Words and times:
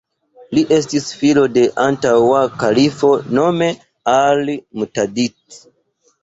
Li 0.57 0.61
estis 0.77 1.09
filo 1.17 1.43
de 1.57 1.65
la 1.65 1.83
antaŭa 1.89 2.39
kalifo, 2.63 3.11
nome 3.41 3.69
al-Mu'tadid. 4.15 5.39